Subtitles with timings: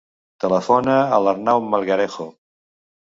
[0.43, 2.27] Telefona a l'Arnau Melgarejo.